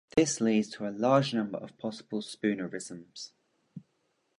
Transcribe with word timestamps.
This 0.15 0.41
leads 0.41 0.69
to 0.71 0.89
large 0.89 1.31
number 1.31 1.59
of 1.59 1.77
possible 1.77 2.23
spoonerisms. 2.23 3.33